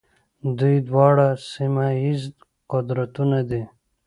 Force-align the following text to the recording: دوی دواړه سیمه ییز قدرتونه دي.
دوی 0.59 0.75
دواړه 0.89 1.27
سیمه 1.51 1.85
ییز 2.01 2.23
قدرتونه 2.71 3.39
دي. 3.49 3.63